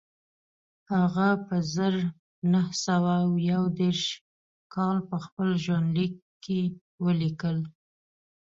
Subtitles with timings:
[0.93, 1.95] هغه په زر
[2.51, 3.15] نه سوه
[3.51, 4.01] یو دېرش
[4.73, 6.59] کال په خپل ژوندلیک کې
[7.05, 7.57] ولیکل